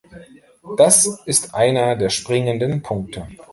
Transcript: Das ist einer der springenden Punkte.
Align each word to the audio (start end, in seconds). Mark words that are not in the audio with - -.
Das 0.77 1.05
ist 1.27 1.53
einer 1.53 1.95
der 1.95 2.09
springenden 2.09 2.81
Punkte. 2.81 3.27